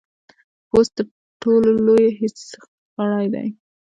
[0.69, 0.95] پوست
[1.41, 2.57] ټولو لوی حسي
[2.97, 3.47] غړی دی.